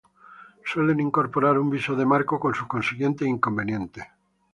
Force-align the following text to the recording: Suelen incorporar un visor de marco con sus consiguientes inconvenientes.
Suelen 0.69 0.99
incorporar 1.03 1.59
un 1.59 1.69
visor 1.73 1.95
de 1.99 2.07
marco 2.13 2.39
con 2.39 2.55
sus 2.55 2.65
consiguientes 2.67 3.27
inconvenientes. 3.27 4.03